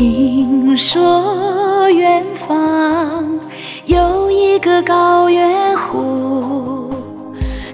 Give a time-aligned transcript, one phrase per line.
[0.00, 3.38] 听说远方
[3.84, 6.90] 有一个高原湖，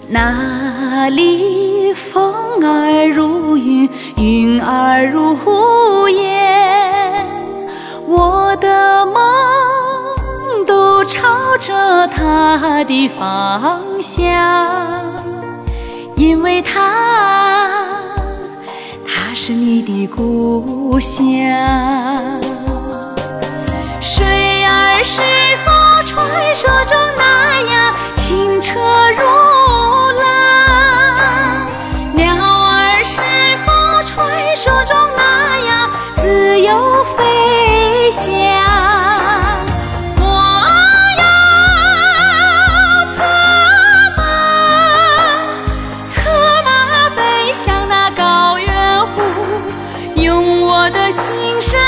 [0.09, 7.24] 那里风儿如云，云儿如烟，
[8.09, 14.27] 我的梦都朝着它的方向，
[16.16, 16.93] 因为它，
[19.07, 21.96] 它是你的故乡。
[34.57, 38.32] 手中那样自由飞翔？
[40.18, 40.24] 我
[41.18, 41.23] 要
[43.15, 43.23] 策
[44.16, 44.18] 马，
[46.09, 46.15] 策
[46.65, 46.68] 马
[47.15, 49.23] 奔向那高原湖，
[50.15, 51.79] 用我的心声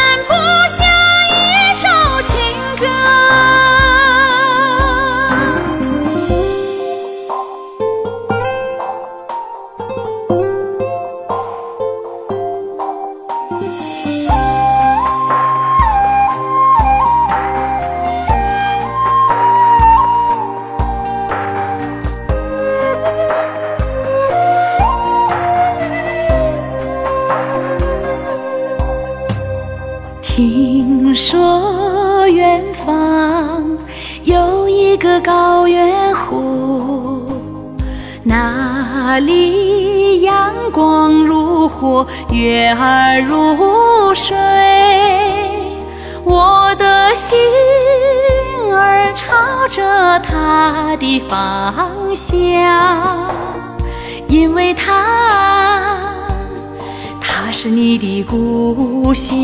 [34.88, 37.22] 一个高原湖，
[38.24, 44.34] 那里阳光如火，月儿如水。
[46.24, 47.38] 我的心
[48.72, 49.36] 儿朝
[49.68, 51.74] 着它的方
[52.14, 53.28] 向，
[54.28, 55.04] 因为它。
[57.20, 59.36] 它是你的故乡，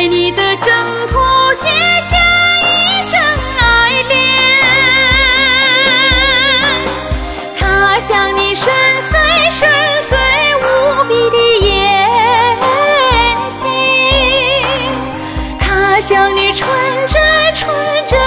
[0.00, 1.18] 为你的征途
[1.52, 1.68] 写
[2.00, 2.16] 下
[2.62, 3.20] 一生
[3.58, 4.16] 爱恋
[7.58, 8.72] 他像你深
[9.12, 9.68] 邃深
[10.08, 10.16] 邃
[10.56, 12.56] 无比的眼
[13.54, 13.68] 睛
[15.58, 16.66] 他像你纯
[17.06, 17.20] 真
[17.54, 17.70] 纯
[18.06, 18.18] 真